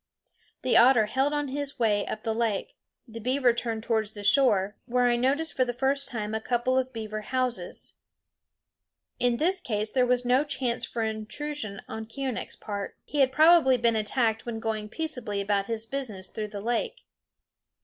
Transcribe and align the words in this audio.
The 0.63 0.77
otter 0.77 1.05
held 1.05 1.31
on 1.31 1.49
his 1.49 1.77
way 1.77 2.07
up 2.07 2.23
the 2.23 2.33
lake; 2.33 2.75
the 3.07 3.19
beaver 3.19 3.53
turned 3.53 3.83
towards 3.83 4.13
the 4.13 4.23
shore, 4.23 4.75
where 4.87 5.05
I 5.05 5.15
noticed 5.15 5.53
for 5.53 5.63
the 5.63 5.73
first 5.75 6.07
time 6.07 6.33
a 6.33 6.41
couple 6.41 6.75
of 6.75 6.91
beaver 6.91 7.21
houses. 7.21 7.97
In 9.19 9.37
this 9.37 9.59
case 9.61 9.91
there 9.91 10.07
was 10.07 10.25
no 10.25 10.43
chance 10.43 10.85
for 10.85 11.03
intrusion 11.03 11.83
on 11.87 12.07
Keeonekh's 12.07 12.55
part. 12.55 12.97
He 13.05 13.19
had 13.19 13.31
probably 13.31 13.77
been 13.77 13.95
attacked 13.95 14.43
when 14.43 14.59
going 14.59 14.89
peaceably 14.89 15.39
about 15.39 15.67
his 15.67 15.85
business 15.85 16.31
through 16.31 16.47
the 16.47 16.61
lake. 16.61 17.05